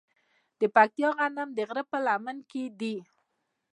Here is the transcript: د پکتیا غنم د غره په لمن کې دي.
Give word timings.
د 0.59 0.61
پکتیا 0.75 1.09
غنم 1.17 1.49
د 1.53 1.59
غره 1.69 1.83
په 1.91 1.97
لمن 2.05 2.37
کې 2.49 2.63
دي. 2.79 2.95